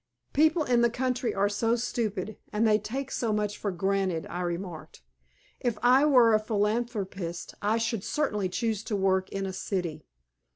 "People 0.33 0.63
in 0.63 0.81
the 0.81 0.89
country 0.89 1.31
are 1.35 1.47
so 1.47 1.75
stupid, 1.75 2.35
and 2.51 2.65
they 2.65 2.79
take 2.79 3.11
so 3.11 3.31
much 3.31 3.55
for 3.59 3.69
granted," 3.69 4.25
I 4.31 4.41
remarked. 4.41 5.03
"If 5.59 5.77
I 5.83 6.05
were 6.05 6.33
a 6.33 6.39
philanthropist, 6.39 7.53
I 7.61 7.77
should 7.77 8.03
certainly 8.03 8.49
choose 8.49 8.83
to 8.85 8.95
work 8.95 9.29
in 9.29 9.45
a 9.45 9.53
city." 9.53 10.07